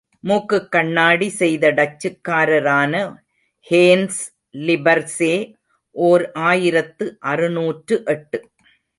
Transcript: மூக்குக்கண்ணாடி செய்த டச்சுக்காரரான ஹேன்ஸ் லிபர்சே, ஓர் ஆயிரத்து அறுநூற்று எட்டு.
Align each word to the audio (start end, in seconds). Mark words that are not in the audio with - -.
மூக்குக்கண்ணாடி 0.27 1.27
செய்த 1.27 1.71
டச்சுக்காரரான 1.71 2.93
ஹேன்ஸ் 3.67 4.21
லிபர்சே, 4.57 5.33
ஓர் 5.95 6.31
ஆயிரத்து 6.31 7.05
அறுநூற்று 7.19 7.97
எட்டு. 8.05 8.39